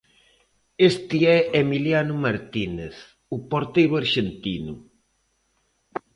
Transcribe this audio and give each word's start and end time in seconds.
Este 0.89 1.17
é 1.37 1.37
Emiliano 1.61 2.15
Martínez, 2.25 2.95
o 3.35 3.37
porteiro 3.49 3.93
arxentino. 4.03 4.73